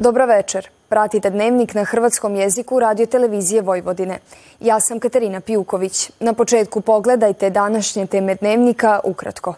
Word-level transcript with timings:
Dobra 0.00 0.24
večer. 0.24 0.68
Pratite 0.88 1.30
dnevnik 1.30 1.74
na 1.74 1.84
hrvatskom 1.84 2.36
jeziku 2.36 2.80
radio 2.80 3.06
televizije 3.06 3.62
Vojvodine. 3.62 4.18
Ja 4.60 4.80
sam 4.80 5.00
Katarina 5.00 5.40
Pijuković. 5.40 6.10
Na 6.20 6.32
početku 6.32 6.80
pogledajte 6.80 7.50
današnje 7.50 8.06
teme 8.06 8.34
dnevnika 8.34 9.00
ukratko. 9.04 9.54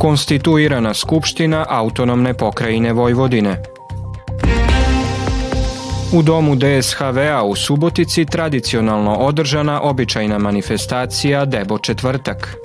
Konstituirana 0.00 0.94
Skupština 0.94 1.66
autonomne 1.68 2.34
pokrajine 2.34 2.92
Vojvodine. 2.92 3.62
U 6.14 6.22
domu 6.22 6.56
DSHV-a 6.56 7.44
u 7.44 7.56
Subotici 7.56 8.26
tradicionalno 8.26 9.16
održana 9.16 9.82
običajna 9.82 10.38
manifestacija 10.38 11.44
Debo 11.44 11.78
četvrtak. 11.78 12.56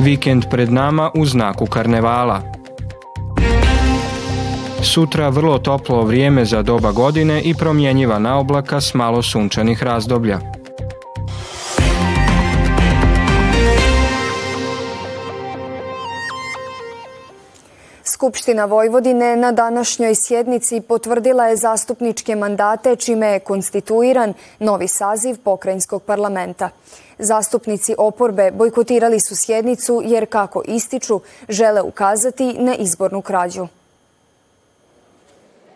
Vikend 0.00 0.44
pred 0.50 0.72
nama 0.72 1.10
u 1.14 1.26
znaku 1.26 1.66
karnevala. 1.66 2.42
Sutra 4.82 5.28
vrlo 5.28 5.58
toplo 5.58 6.04
vrijeme 6.04 6.44
za 6.44 6.62
doba 6.62 6.92
godine 6.92 7.42
i 7.42 7.54
promjenjiva 7.54 8.18
naoblaka 8.18 8.80
s 8.80 8.94
malo 8.94 9.22
sunčanih 9.22 9.82
razdoblja. 9.82 10.40
Skupština 18.20 18.64
Vojvodine 18.64 19.36
na 19.36 19.52
današnjoj 19.52 20.14
sjednici 20.14 20.80
potvrdila 20.80 21.46
je 21.46 21.56
zastupničke 21.56 22.36
mandate 22.36 22.96
čime 22.96 23.26
je 23.26 23.40
konstituiran 23.40 24.34
novi 24.58 24.88
saziv 24.88 25.36
pokrajinskog 25.44 26.02
parlamenta. 26.02 26.68
Zastupnici 27.18 27.94
oporbe 27.98 28.50
bojkotirali 28.50 29.20
su 29.20 29.36
sjednicu 29.36 30.02
jer, 30.04 30.26
kako 30.26 30.62
ističu, 30.64 31.20
žele 31.48 31.82
ukazati 31.82 32.52
na 32.58 32.74
izbornu 32.74 33.22
krađu. 33.22 33.66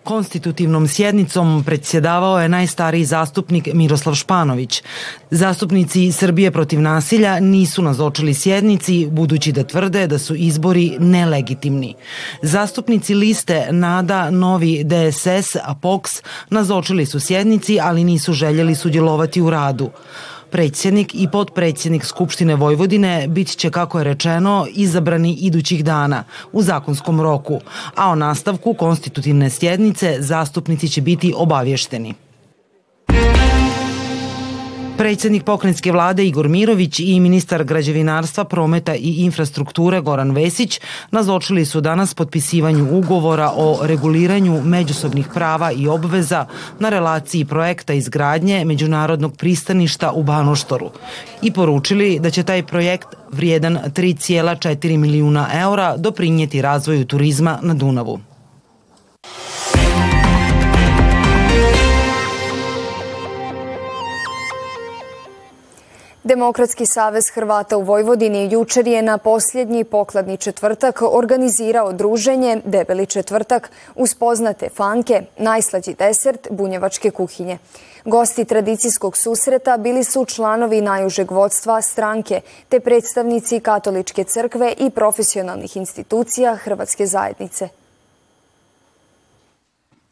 Konstitutivnom 0.04 0.88
sjednicom 0.88 1.62
predsjedavao 1.66 2.40
je 2.40 2.48
najstariji 2.48 3.04
zastupnik 3.04 3.68
Miroslav 3.74 4.14
Španović. 4.14 4.82
Zastupnici 5.30 6.12
Srbije 6.12 6.50
protiv 6.50 6.80
nasilja 6.80 7.40
nisu 7.40 7.82
nazočili 7.82 8.34
sjednici 8.34 9.08
budući 9.10 9.52
da 9.52 9.64
tvrde 9.64 10.06
da 10.06 10.18
su 10.18 10.34
izbori 10.34 10.96
nelegitimni. 10.98 11.94
Zastupnici 12.42 13.14
liste 13.14 13.68
Nada, 13.70 14.30
Novi 14.30 14.84
DSS, 14.84 15.56
a 15.56 15.74
nazočili 16.50 17.06
su 17.06 17.20
sjednici, 17.20 17.78
ali 17.80 18.04
nisu 18.04 18.32
željeli 18.32 18.74
sudjelovati 18.74 19.42
u 19.42 19.50
radu. 19.50 19.90
Predsjednik 20.50 21.14
i 21.14 21.28
potpredsjednik 21.32 22.04
Skupštine 22.04 22.54
Vojvodine 22.54 23.28
bit 23.28 23.56
će, 23.56 23.70
kako 23.70 23.98
je 23.98 24.04
rečeno, 24.04 24.66
izabrani 24.74 25.32
idućih 25.34 25.84
dana 25.84 26.24
u 26.52 26.62
zakonskom 26.62 27.20
roku, 27.20 27.60
a 27.96 28.10
o 28.10 28.14
nastavku 28.14 28.74
konstitutivne 28.74 29.50
sjednice 29.50 30.16
zastupnici 30.18 30.88
će 30.88 31.00
biti 31.00 31.34
obavješteni. 31.36 32.14
Predsjednik 34.96 35.42
pokrenjske 35.44 35.92
vlade 35.92 36.26
Igor 36.26 36.48
Mirović 36.48 37.00
i 37.00 37.20
ministar 37.20 37.64
građevinarstva, 37.64 38.44
prometa 38.44 38.94
i 38.94 39.14
infrastrukture 39.24 40.00
Goran 40.00 40.30
Vesić 40.30 40.80
nazočili 41.10 41.64
su 41.66 41.80
danas 41.80 42.14
potpisivanju 42.14 42.88
ugovora 42.98 43.50
o 43.56 43.78
reguliranju 43.82 44.62
međusobnih 44.62 45.26
prava 45.34 45.72
i 45.72 45.88
obveza 45.88 46.46
na 46.78 46.88
relaciji 46.88 47.44
projekta 47.44 47.92
izgradnje 47.92 48.64
međunarodnog 48.64 49.36
pristaništa 49.36 50.12
u 50.12 50.22
Banoštoru 50.22 50.90
i 51.42 51.52
poručili 51.52 52.18
da 52.18 52.30
će 52.30 52.42
taj 52.42 52.62
projekt 52.62 53.08
vrijedan 53.32 53.78
3,4 53.86 54.96
milijuna 54.96 55.48
eura 55.54 55.96
doprinijeti 55.96 56.62
razvoju 56.62 57.04
turizma 57.04 57.58
na 57.62 57.74
Dunavu. 57.74 58.33
Demokratski 66.24 66.86
savez 66.86 67.30
Hrvata 67.34 67.76
u 67.76 67.82
Vojvodini 67.82 68.52
jučer 68.52 68.86
je 68.86 69.02
na 69.02 69.18
posljednji 69.18 69.84
pokladni 69.84 70.36
četvrtak 70.36 71.02
organizirao 71.02 71.92
druženje 71.92 72.60
Debeli 72.64 73.06
četvrtak 73.06 73.70
uz 73.94 74.14
poznate 74.14 74.68
fanke, 74.76 75.22
najslađi 75.38 75.94
desert 75.94 76.48
bunjevačke 76.50 77.10
kuhinje. 77.10 77.58
Gosti 78.04 78.44
tradicijskog 78.44 79.16
susreta 79.16 79.76
bili 79.76 80.04
su 80.04 80.24
članovi 80.24 80.80
najužeg 80.80 81.30
vodstva 81.30 81.82
stranke 81.82 82.40
te 82.68 82.80
predstavnici 82.80 83.60
Katoličke 83.60 84.24
crkve 84.24 84.74
i 84.78 84.90
profesionalnih 84.90 85.76
institucija 85.76 86.56
Hrvatske 86.56 87.06
zajednice. 87.06 87.68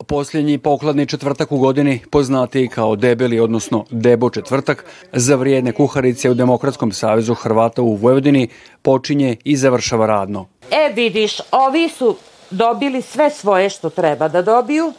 Posljednji 0.07 0.59
pokladni 0.59 1.07
četvrtak 1.07 1.53
u 1.53 1.59
godini, 1.59 2.01
poznati 2.11 2.69
kao 2.69 2.97
debeli, 2.97 3.41
odnosno 3.41 3.85
debo 3.91 4.31
četvrtak, 4.31 4.85
za 5.13 5.37
vrijedne 5.37 5.73
kuharice 5.73 6.31
u 6.31 6.35
Demokratskom 6.35 6.93
savezu 6.93 7.35
Hrvata 7.35 7.83
u 7.83 7.95
Vojvodini 7.95 8.49
počinje 8.83 9.37
i 9.45 9.57
završava 9.57 10.07
radno. 10.07 10.47
E 10.71 10.93
vidiš, 10.95 11.39
ovi 11.51 11.89
su 11.89 12.17
dobili 12.51 13.03
sve 13.03 13.31
svoje 13.31 13.71
što 13.71 13.91
treba 13.91 14.29
da 14.29 14.43
dobiju 14.43 14.93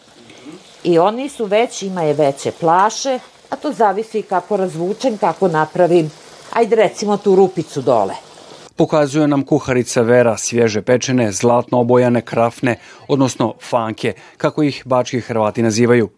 i 0.84 1.00
oni 1.00 1.30
su 1.30 1.46
već, 1.46 1.84
imaju 1.84 2.16
veće 2.16 2.52
plaše, 2.52 3.20
a 3.50 3.56
to 3.56 3.72
zavisi 3.72 4.22
kako 4.22 4.58
razvučem, 4.58 5.18
kako 5.18 5.48
napravim, 5.48 6.12
ajde 6.54 6.76
recimo 6.76 7.18
tu 7.18 7.36
rupicu 7.36 7.82
dole 7.82 8.33
pokazuje 8.76 9.28
nam 9.28 9.44
kuharica 9.44 10.02
Vera 10.02 10.38
svježe 10.38 10.82
pečene, 10.82 11.32
zlatno 11.32 11.80
obojane 11.80 12.22
krafne, 12.22 12.76
odnosno 13.08 13.54
fanke, 13.62 14.14
kako 14.38 14.64
ih 14.64 14.82
bački 14.86 15.22
Hrvati 15.22 15.62
nazivaju. 15.62 16.10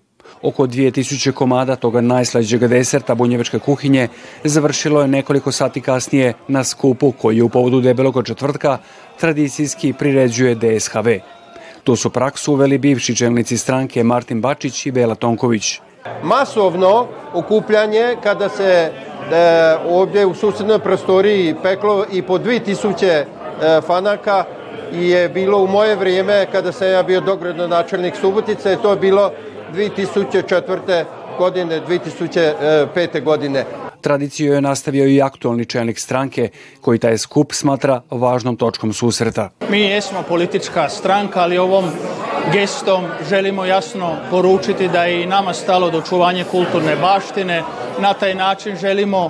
Oko 0.42 0.68
2000 0.68 1.32
komada 1.32 1.76
toga 1.76 2.02
najslađeg 2.02 2.68
deserta 2.68 3.16
bunjevačke 3.16 3.60
kuhinje 3.60 4.08
završilo 4.44 5.02
je 5.02 5.08
nekoliko 5.08 5.52
sati 5.52 5.82
kasnije 5.82 6.34
na 6.48 6.64
skupu 6.64 7.12
koji 7.12 7.42
u 7.42 7.50
povodu 7.50 7.82
debelog 7.82 8.26
četvrtka 8.26 8.78
tradicijski 9.20 9.94
priređuje 9.94 10.56
DSHV. 10.56 11.10
Tu 11.84 11.96
su 11.96 12.10
praksu 12.10 12.54
uveli 12.54 12.78
bivši 12.78 13.16
čelnici 13.16 13.58
stranke 13.58 14.04
Martin 14.04 14.42
Bačić 14.42 14.86
i 14.86 14.92
Bela 14.92 15.16
Tonković. 15.16 15.80
Masovno 16.24 17.08
okupljanje 17.34 18.16
kada 18.24 18.50
se 18.50 18.92
e, 19.32 19.76
ovdje 19.88 20.26
u 20.26 20.34
susednoj 20.34 20.80
prostoriji 20.80 21.56
peklo 21.64 22.06
i 22.12 22.22
po 22.22 22.38
2000 22.38 23.06
e, 23.06 23.26
fanaka 23.82 24.44
i 24.94 25.10
je 25.10 25.30
bilo 25.30 25.58
u 25.58 25.68
moje 25.68 25.96
vrijeme 25.96 26.48
kada 26.52 26.72
sam 26.72 26.88
ja 26.88 27.04
bio 27.04 27.22
dogradonačelnik 27.22 28.16
Subotice, 28.16 28.78
to 28.82 28.92
je 28.92 28.98
bilo 28.98 29.32
2004. 29.74 31.04
godine, 31.38 31.82
2005. 31.88 33.24
godine. 33.24 33.66
Tradiciju 34.02 34.54
je 34.54 34.62
nastavio 34.62 35.08
i 35.08 35.22
aktualni 35.22 35.66
čelnik 35.66 36.00
stranke, 36.00 36.50
koji 36.82 37.00
taj 37.00 37.18
skup 37.18 37.54
smatra 37.54 38.02
važnom 38.12 38.58
točkom 38.58 38.94
susreta. 38.94 39.50
Mi 39.70 39.82
jesmo 39.82 40.24
politička 40.28 40.90
stranka, 40.90 41.40
ali 41.40 41.58
ovom 41.58 41.86
gestom 42.54 43.04
želimo 43.30 43.66
jasno 43.66 44.16
poručiti 44.30 44.88
da 44.88 45.04
je 45.04 45.24
i 45.24 45.26
nama 45.26 45.54
stalo 45.54 45.90
do 45.90 45.98
očuvanja 45.98 46.44
kulturne 46.52 46.96
baštine. 46.96 47.64
Na 48.00 48.14
taj 48.14 48.36
način 48.36 48.78
želimo 48.78 49.30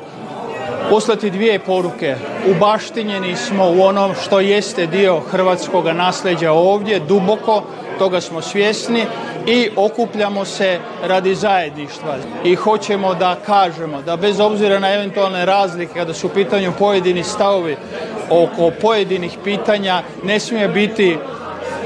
poslati 0.89 1.29
dvije 1.29 1.59
poruke. 1.59 2.15
Ubaštinjeni 2.51 3.35
smo 3.35 3.71
u 3.71 3.81
onom 3.81 4.11
što 4.23 4.39
jeste 4.39 4.87
dio 4.87 5.19
hrvatskog 5.19 5.85
nasleđa 5.85 6.51
ovdje, 6.51 6.99
duboko, 6.99 7.63
toga 7.99 8.21
smo 8.21 8.41
svjesni 8.41 9.05
i 9.45 9.69
okupljamo 9.75 10.45
se 10.45 10.79
radi 11.03 11.35
zajedništva 11.35 12.15
i 12.43 12.55
hoćemo 12.55 13.13
da 13.13 13.35
kažemo 13.45 14.01
da 14.01 14.15
bez 14.15 14.39
obzira 14.39 14.79
na 14.79 14.93
eventualne 14.93 15.45
razlike 15.45 15.93
kada 15.93 16.13
su 16.13 16.27
u 16.27 16.29
pitanju 16.29 16.71
pojedini 16.79 17.23
stavovi 17.23 17.77
oko 18.29 18.71
pojedinih 18.81 19.37
pitanja 19.43 20.01
ne 20.23 20.39
smije 20.39 20.67
biti 20.67 21.17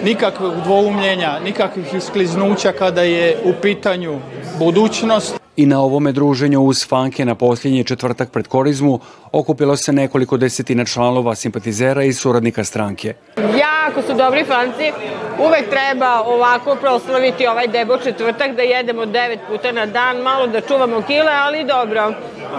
nikakvog 0.03 0.53
dvoumljenja, 0.63 1.39
nikakvih 1.43 1.93
iskliznuća 1.93 2.71
kada 2.71 3.01
je 3.01 3.37
u 3.43 3.53
pitanju 3.61 4.19
budućnost. 4.59 5.39
I 5.55 5.65
na 5.65 5.81
ovome 5.81 6.11
druženju 6.11 6.61
uz 6.61 6.87
fanke 6.87 7.25
na 7.25 7.35
posljednji 7.35 7.83
četvrtak 7.83 8.31
pred 8.31 8.47
korizmu 8.47 8.99
okupilo 9.31 9.75
se 9.77 9.93
nekoliko 9.93 10.37
desetina 10.37 10.85
članova 10.85 11.35
simpatizera 11.35 12.03
i 12.03 12.13
suradnika 12.13 12.63
stranke. 12.63 13.13
Jako 13.37 14.01
su 14.07 14.13
dobri 14.13 14.43
fanci, 14.45 14.91
uvek 15.39 15.69
treba 15.69 16.21
ovako 16.25 16.75
proslaviti 16.75 17.47
ovaj 17.47 17.67
debo 17.67 17.97
četvrtak 17.97 18.55
da 18.55 18.61
jedemo 18.61 19.05
devet 19.05 19.39
puta 19.49 19.71
na 19.71 19.85
dan, 19.85 20.17
malo 20.17 20.47
da 20.47 20.61
čuvamo 20.61 21.01
kile, 21.01 21.31
ali 21.31 21.65
dobro, 21.65 22.13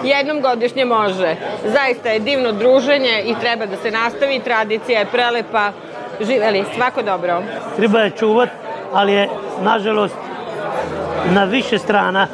jednom 0.04 0.40
godišnje 0.40 0.84
može. 0.84 1.36
Zaista 1.64 2.08
je 2.08 2.20
divno 2.20 2.52
druženje 2.52 3.22
i 3.26 3.34
treba 3.40 3.66
da 3.66 3.76
se 3.76 3.90
nastavi, 3.90 4.40
tradicija 4.44 4.98
je 4.98 5.06
prelepa, 5.06 5.72
živeli, 6.20 6.64
svako 6.76 7.02
dobro. 7.02 7.42
Treba 7.76 8.00
je 8.00 8.10
čuvat, 8.10 8.48
ali 8.92 9.12
je, 9.12 9.28
nažalost, 9.62 10.14
na 11.30 11.44
više 11.44 11.78
strana 11.78 12.26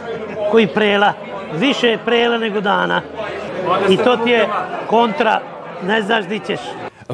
koji 0.51 0.67
prela, 0.67 1.13
više 1.55 1.89
je 1.89 1.99
prela 1.99 2.39
nego 2.39 2.61
dana. 2.61 3.03
I 3.89 3.97
to 3.97 4.17
ti 4.17 4.31
je 4.31 4.49
kontra, 4.87 5.41
ne 5.83 6.03
znaš 6.03 6.27
di 6.27 6.41
ćeš. 6.47 6.61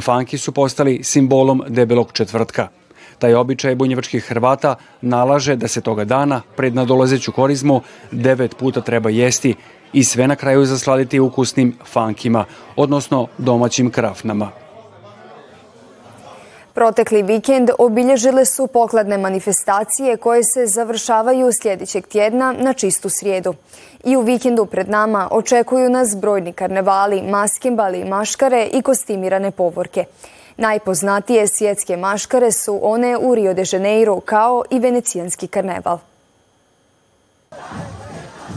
Fanki 0.01 0.39
su 0.39 0.53
postali 0.53 1.05
simbolom 1.05 1.63
debelog 1.69 2.13
četvrtka. 2.13 2.69
Taj 3.19 3.35
običaj 3.35 3.75
bunjevačkih 3.75 4.25
Hrvata 4.25 4.75
nalaže 5.01 5.57
da 5.57 5.69
se 5.69 5.81
toga 5.81 6.05
dana, 6.05 6.41
pred 6.57 6.75
nadolazeću 6.75 7.33
korizmu, 7.33 7.81
devet 8.11 8.57
puta 8.57 8.81
treba 8.81 9.11
jesti 9.11 9.55
i 9.93 10.05
sve 10.05 10.29
na 10.29 10.37
kraju 10.37 10.65
zasladiti 10.65 11.21
ukusnim 11.21 11.77
fankima, 11.85 12.45
odnosno 12.77 13.27
domaćim 13.39 13.91
krafnama. 13.91 14.62
Protekli 16.75 17.23
vikend 17.23 17.71
obilježile 17.79 18.45
su 18.45 18.67
pokladne 18.67 19.19
manifestacije 19.19 20.17
koje 20.17 20.45
se 20.45 20.67
završavaju 20.67 21.53
sljedećeg 21.53 22.07
tjedna 22.07 22.55
na 22.59 22.73
čistu 22.73 23.09
srijedu. 23.09 23.55
I 24.05 24.17
u 24.17 24.21
vikendu 24.21 24.67
pred 24.67 24.89
nama 24.89 25.29
očekuju 25.31 25.91
nas 25.91 26.17
brojni 26.17 26.53
karnevali, 26.53 27.23
maskimbali, 27.23 28.05
maškare 28.05 28.69
i 28.73 28.83
kostimirane 28.83 29.51
povorke. 29.51 30.05
Najpoznatije 30.57 31.47
svjetske 31.47 31.97
maškare 31.97 32.53
su 32.53 32.79
one 32.83 33.19
u 33.19 33.35
Rio 33.35 33.55
de 33.55 33.65
Janeiro 33.73 34.21
kao 34.21 34.65
i 34.71 34.79
venecijanski 34.79 35.47
karneval. 35.47 35.99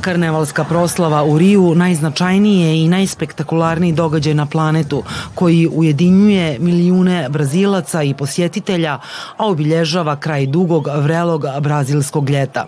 Karnevalska 0.05 0.63
proslava 0.63 1.23
u 1.23 1.37
Riju 1.37 1.75
najznačajniji 1.75 2.83
i 2.83 2.87
najspektakularniji 2.87 3.91
događaj 3.91 4.33
na 4.33 4.45
planetu 4.45 5.03
koji 5.35 5.67
ujedinjuje 5.67 6.59
milijune 6.59 7.29
brazilaca 7.29 8.03
i 8.03 8.13
posjetitelja, 8.13 8.99
a 9.37 9.47
obilježava 9.47 10.15
kraj 10.15 10.45
dugog, 10.45 10.87
vrelog 10.97 11.45
brazilskog 11.61 12.29
ljeta. 12.29 12.67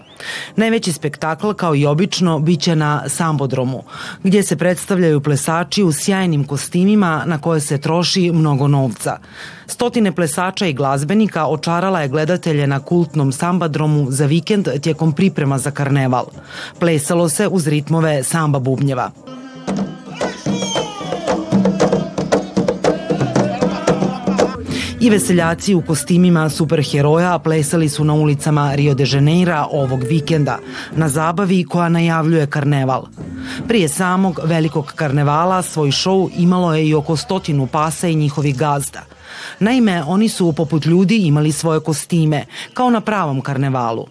Najveći 0.56 0.94
spektakl, 0.94 1.52
kao 1.52 1.76
i 1.76 1.86
obično, 1.86 2.40
biće 2.40 2.76
na 2.76 3.04
Sambodromu, 3.08 3.84
gdje 4.24 4.44
se 4.44 4.56
predstavljaju 4.58 5.22
plesači 5.22 5.84
u 5.84 5.92
sjajnim 5.92 6.44
kostimima 6.44 7.24
na 7.26 7.38
koje 7.38 7.62
se 7.62 7.78
troši 7.78 8.32
mnogo 8.32 8.68
novca. 8.68 9.18
Stotine 9.68 10.12
plesača 10.12 10.66
i 10.66 10.74
glazbenika 10.74 11.46
očarala 11.46 12.02
je 12.02 12.08
gledatelje 12.08 12.68
na 12.68 12.80
kultnom 12.80 13.32
sambadromu 13.32 14.06
za 14.10 14.26
vikend 14.26 14.68
tijekom 14.82 15.12
priprema 15.14 15.58
za 15.58 15.72
karneval. 15.72 16.26
Plesalo 16.80 17.27
se 17.30 17.48
uz 17.48 17.68
ritmove 17.68 18.24
samba 18.24 18.60
bubnjeva. 18.60 19.12
I 25.00 25.10
veseljaci 25.10 25.76
u 25.76 25.82
kostimima 25.82 26.50
superheroja 26.50 27.40
plesali 27.40 27.90
su 27.90 28.04
na 28.04 28.14
ulicama 28.14 28.76
Rio 28.76 28.94
de 28.94 29.06
Janeira 29.08 29.68
ovog 29.72 30.04
vikenda, 30.04 30.60
na 30.96 31.10
zabavi 31.10 31.64
koja 31.64 31.90
najavljuje 31.90 32.48
karneval. 32.48 33.06
Prije 33.68 33.88
samog 33.88 34.40
velikog 34.44 34.94
karnevala 34.96 35.62
svoj 35.62 35.92
šou 35.92 36.30
imalo 36.38 36.76
je 36.76 36.88
i 36.88 36.94
oko 36.94 37.16
stotinu 37.16 37.68
pasa 37.68 38.08
i 38.08 38.16
njihovih 38.16 38.58
gazda– 38.58 39.02
Naime, 39.60 40.04
oni 40.08 40.30
su 40.30 40.54
poput 40.54 40.86
ljudi 40.86 41.18
imali 41.18 41.52
svoje 41.52 41.80
kostime, 41.80 42.46
kao 42.74 42.90
na 42.90 43.02
pravom 43.02 43.42
karnevalu. 43.42 44.06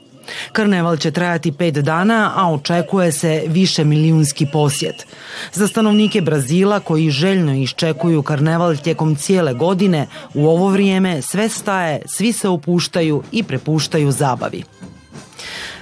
Karneval 0.53 0.97
će 0.97 1.11
trajati 1.11 1.53
pet 1.53 1.75
dana, 1.75 2.33
a 2.37 2.53
očekuje 2.53 3.13
se 3.13 3.43
više 3.47 3.85
milijunski 3.85 4.47
posjet. 4.53 5.07
Za 5.53 5.69
stanovnike 5.69 6.21
Brazila 6.21 6.81
koji 6.81 7.11
željno 7.11 7.55
iščekuju 7.55 8.23
karneval 8.23 8.77
tijekom 8.77 9.17
cijele 9.17 9.55
godine, 9.55 10.07
u 10.35 10.49
ovo 10.49 10.69
vrijeme 10.69 11.23
sve 11.23 11.49
staje, 11.49 12.03
svi 12.07 12.33
se 12.33 12.49
opuštaju 12.49 13.23
i 13.33 13.43
prepuštaju 13.43 14.13
zabavi. 14.13 14.63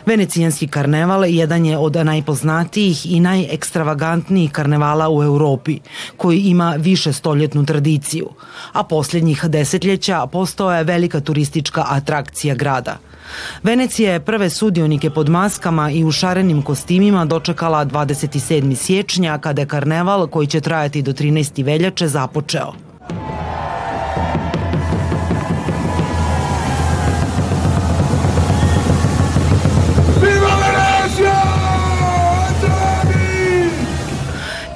Venecijanski 0.07 0.67
karneval 0.69 1.25
jedan 1.25 1.67
je 1.67 1.79
od 1.79 1.97
najpoznatijih 1.97 3.13
i 3.13 3.21
najekstravagantnijih 3.21 4.53
karnevala 4.53 5.09
u 5.11 5.23
Europi, 5.23 5.79
koji 6.17 6.39
ima 6.39 6.75
više 6.79 7.13
stoljetnu 7.13 7.65
tradiciju, 7.67 8.29
a 8.73 8.83
posljednjih 8.83 9.45
desetljeća 9.45 10.27
postao 10.27 10.75
je 10.75 10.85
velika 10.85 11.21
turistička 11.21 11.85
atrakcija 11.89 12.55
grada. 12.55 12.99
Venecija 13.63 14.13
je 14.13 14.25
prve 14.25 14.51
sudionike 14.51 15.11
pod 15.11 15.29
maskama 15.29 15.91
i 15.91 16.05
u 16.05 16.13
šarenim 16.13 16.63
kostimima 16.63 17.25
dočekala 17.25 17.85
27. 17.87 18.75
siječnja 18.75 19.39
kada 19.39 19.63
je 19.63 19.69
karneval 19.69 20.27
koji 20.27 20.47
će 20.47 20.61
trajati 20.61 21.03
do 21.03 21.13
13. 21.13 21.65
veljače 21.65 22.09
započeo. 22.09 22.73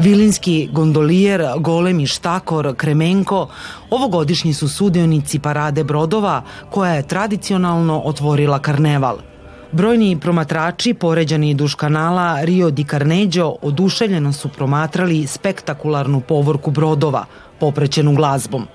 Vilinski 0.09 0.69
gondolijer, 0.73 1.43
golemi 1.59 2.07
štakor, 2.07 2.75
Kremenko, 2.77 3.49
ovogodišnji 3.91 4.55
su 4.55 4.69
sudionici 4.69 5.39
parade 5.39 5.85
brodova 5.85 6.43
koja 6.71 6.93
je 6.93 7.09
tradicionalno 7.09 8.01
otvorila 8.05 8.59
karneval. 8.59 9.19
Brojni 9.73 10.21
promatrači 10.21 10.95
poređani 10.95 11.55
duš 11.55 11.75
kanala 11.75 12.41
Rio 12.43 12.71
di 12.71 12.85
Carneggio 12.85 13.55
oduševljeno 13.63 14.33
su 14.33 14.49
promatrali 14.49 15.27
spektakularnu 15.27 16.21
povorku 16.21 16.71
brodova, 16.71 17.25
poprećenu 17.61 18.15
glazbom. 18.15 18.67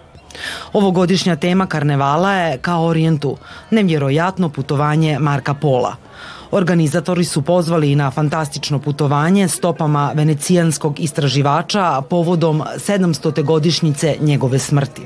Ovogodišnja 0.74 1.36
tema 1.36 1.66
karnevala 1.66 2.34
je 2.34 2.58
kao 2.58 2.86
orijentu, 2.86 3.38
nevjerojatno 3.72 4.50
putovanje 4.50 5.20
Marka 5.20 5.54
Pola– 5.54 5.96
Organizatori 6.56 7.26
su 7.26 7.42
pozvali 7.42 7.96
na 7.96 8.12
fantastično 8.12 8.80
putovanje 8.80 9.48
stopama 9.48 10.12
venecijanskog 10.16 11.00
istraživača 11.00 12.02
povodom 12.10 12.62
700. 12.76 13.44
godišnjice 13.44 14.16
njegove 14.22 14.60
smrti. 14.60 15.02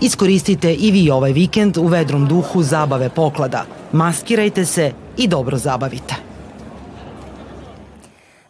Iskoristite 0.00 0.74
i 0.74 0.90
vi 0.90 1.10
ovaj 1.10 1.32
vikend 1.32 1.76
u 1.76 1.86
vedrom 1.86 2.26
duhu 2.26 2.62
zabave 2.62 3.08
poklada. 3.08 3.64
Maskirajte 3.92 4.64
se 4.64 4.92
i 5.16 5.28
dobro 5.28 5.58
zabavite. 5.58 6.14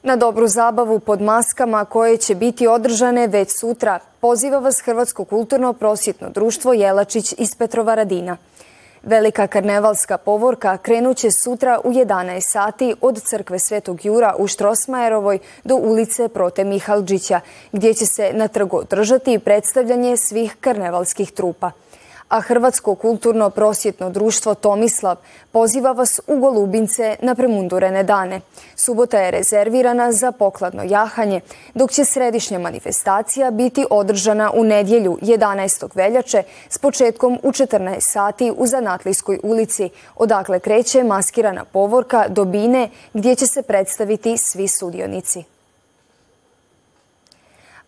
Na 0.03 0.17
dobru 0.17 0.49
zabavu 0.49 1.01
pod 1.01 1.21
maskama 1.21 1.85
koje 1.85 2.17
će 2.17 2.35
biti 2.35 2.67
održane 2.67 3.27
već 3.27 3.49
sutra 3.61 3.99
poziva 4.21 4.59
vas 4.59 4.81
Hrvatsko 4.81 5.25
kulturno 5.25 5.73
prosjetno 5.73 6.31
društvo 6.31 6.73
Jelačić 6.73 7.35
iz 7.39 7.55
Petrovaradina. 7.55 8.37
Velika 9.07 9.47
karnevalska 9.47 10.19
povorka 10.19 10.77
krenuće 10.77 11.29
sutra 11.31 11.81
u 11.85 11.93
11 11.93 12.41
sati 12.41 12.95
od 13.01 13.23
crkve 13.23 13.59
Svetog 13.59 14.05
Jura 14.05 14.35
u 14.39 14.47
Štrosmajerovoj 14.47 15.39
do 15.65 15.77
ulice 15.77 16.29
Prote 16.29 16.65
Mihalđića, 16.65 17.41
gdje 17.73 17.95
će 17.95 18.07
se 18.07 18.31
na 18.33 18.49
trgu 18.49 18.77
održati 18.77 19.39
predstavljanje 19.39 20.17
svih 20.17 20.57
karnevalskih 20.61 21.33
trupa 21.33 21.71
a 22.29 22.41
Hrvatsko 22.41 22.95
kulturno 22.95 23.51
prosjetno 23.51 24.11
društvo 24.11 24.55
Tomislav 24.55 25.17
poziva 25.53 25.93
vas 25.93 26.21
u 26.27 26.37
Golubince 26.37 27.17
na 27.23 27.35
premundurene 27.35 28.03
dane. 28.03 28.41
Subota 28.77 29.19
je 29.19 29.31
rezervirana 29.31 30.13
za 30.13 30.33
pokladno 30.33 30.83
jahanje, 30.83 31.41
dok 31.75 31.91
će 31.91 32.05
središnja 32.05 32.59
manifestacija 32.59 33.51
biti 33.51 33.87
održana 33.91 34.51
u 34.55 34.65
nedjelju 34.65 35.19
11. 35.23 35.89
veljače 35.95 36.43
s 36.69 36.79
početkom 36.79 37.39
u 37.43 37.51
14 37.51 38.01
sati 38.01 38.53
u 38.57 38.67
Zanatlijskoj 38.67 39.39
ulici, 39.43 39.91
odakle 40.17 40.61
kreće 40.61 41.05
maskirana 41.05 41.65
povorka 41.65 42.29
do 42.29 42.45
Bine 42.45 42.89
gdje 43.13 43.35
će 43.35 43.47
se 43.47 43.63
predstaviti 43.63 44.39
svi 44.39 44.69
sudionici 44.69 45.56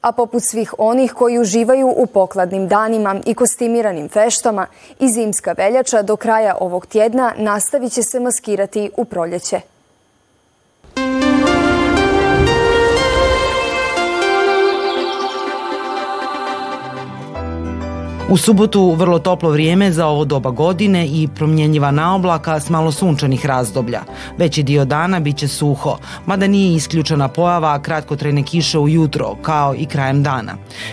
a 0.08 0.12
poput 0.12 0.42
svih 0.42 0.74
onih 0.78 1.12
koji 1.12 1.38
uživaju 1.38 1.88
u 1.96 2.06
pokladnim 2.06 2.68
danima 2.68 3.20
i 3.26 3.34
kostimiranim 3.34 4.08
feštama 4.08 4.66
i 5.00 5.08
zimska 5.08 5.52
veljača 5.52 6.02
do 6.02 6.16
kraja 6.16 6.56
ovog 6.60 6.86
tjedna 6.86 7.32
nastavit 7.36 7.92
će 7.92 8.02
se 8.02 8.20
maskirati 8.20 8.90
u 8.96 9.04
proljeće. 9.04 9.77
U 18.30 18.36
subotu 18.36 18.94
vrlo 18.94 19.18
toplo 19.18 19.50
vrijeme 19.50 19.92
za 19.92 20.06
ovo 20.06 20.24
doba 20.24 20.50
godine 20.50 21.06
i 21.06 21.28
promjenjiva 21.34 21.90
naoblaka 21.90 22.60
s 22.60 22.70
malo 22.70 22.92
sunčanih 22.92 23.46
razdoblja. 23.46 24.02
Veći 24.38 24.62
dio 24.62 24.84
dana 24.84 25.20
bit 25.20 25.36
će 25.36 25.48
suho, 25.48 25.98
mada 26.26 26.46
nije 26.46 26.74
isključena 26.74 27.28
pojava 27.28 27.82
kratkotrajne 27.82 28.42
kiše 28.42 28.78
ujutro, 28.78 29.36
kao 29.42 29.74
i 29.74 29.86
krajem 29.86 30.22
dana. 30.22 30.52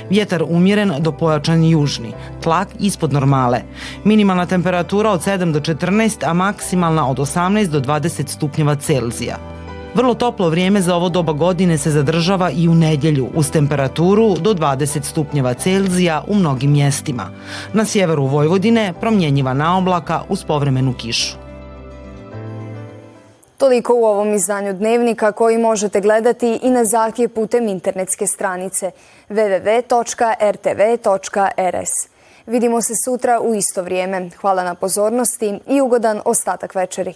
Vjetar 0.10 0.44
umjeren 0.50 0.94
do 1.00 1.12
pojačan 1.12 1.64
južni, 1.64 2.14
tlak 2.44 2.68
ispod 2.80 3.14
normale. 3.14 3.62
Minimalna 4.04 4.46
temperatura 4.46 5.12
od 5.12 5.22
7 5.22 5.52
do 5.52 5.60
14, 5.60 6.30
a 6.30 6.34
maksimalna 6.34 7.10
od 7.10 7.18
18 7.18 7.68
do 7.68 7.80
20 7.80 8.28
stupnjeva 8.28 8.76
Celzija. 8.76 9.55
Vrlo 9.96 10.14
toplo 10.14 10.50
vrijeme 10.50 10.82
za 10.82 10.96
ovo 10.96 11.10
doba 11.10 11.34
godine 11.34 11.78
se 11.78 11.92
zadržava 11.92 12.52
i 12.52 12.68
u 12.68 12.76
nedjelju 12.76 13.28
uz 13.36 13.52
temperaturu 13.52 14.36
do 14.36 14.54
20 14.54 15.04
stupnjeva 15.04 15.54
Celzija 15.54 16.24
u 16.28 16.36
mnogim 16.36 16.72
mjestima. 16.72 17.30
Na 17.74 17.86
sjeveru 17.86 18.26
Vojvodine 18.26 18.94
promjenjiva 19.02 19.54
na 19.54 19.78
oblaka 19.78 20.22
uz 20.30 20.44
povremenu 20.44 20.94
kišu. 20.98 21.38
Toliko 23.58 23.94
u 23.96 24.06
ovom 24.06 24.34
izdanju 24.34 24.74
dnevnika 24.74 25.32
koji 25.32 25.58
možete 25.58 26.02
gledati 26.02 26.60
i 26.64 26.70
na 26.70 26.86
zahtjev 26.86 27.30
putem 27.30 27.68
internetske 27.68 28.28
stranice 28.28 28.92
www.rtv.rs. 29.30 29.92
Vidimo 32.46 32.82
se 32.82 32.94
sutra 33.06 33.40
u 33.40 33.56
isto 33.56 33.84
vrijeme. 33.84 34.30
Hvala 34.42 34.64
na 34.64 34.76
pozornosti 34.76 35.60
i 35.68 35.82
ugodan 35.82 36.22
ostatak 36.26 36.76
večeri. 36.76 37.14